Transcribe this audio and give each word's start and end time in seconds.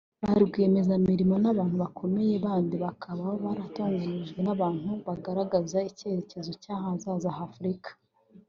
ba 0.23 0.31
rwiyemezamirimo 0.43 1.35
n’abantu 1.43 1.75
bakomeye 1.83 2.33
bandi 2.45 2.75
bakaba 2.85 3.25
baratoranijwe 3.43 4.37
nk’abantu 4.43 4.89
bagaragaza 5.07 5.77
icyizere 5.89 6.49
cy’ahazaza 6.63 7.29
ha 7.37 7.43
Afurika 7.49 7.89